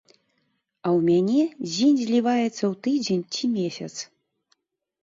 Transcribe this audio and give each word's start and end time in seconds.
А 0.07 0.87
ў 0.97 1.09
мяне 1.09 1.43
дзень 1.73 2.01
зліваецца 2.03 2.51
ў 2.53 2.73
тыдзень 2.89 3.23
ці 3.37 3.43
месяц. 3.57 3.93